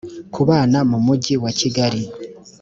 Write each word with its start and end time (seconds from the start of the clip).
ku 0.33 0.41
bana 0.49 0.79
mu 0.91 0.97
mujyi 1.05 1.35
wa 1.43 1.51
kigali 1.59 2.01